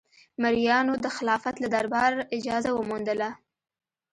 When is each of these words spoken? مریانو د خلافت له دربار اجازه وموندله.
مریانو 0.41 0.93
د 1.03 1.07
خلافت 1.17 1.55
له 1.63 1.67
دربار 1.75 2.11
اجازه 2.37 2.71
وموندله. 2.73 3.29